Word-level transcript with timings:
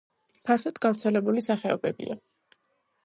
ფართოდ 0.49 0.79
გავრცელებული 0.87 1.45
სახეობებია. 1.49 2.21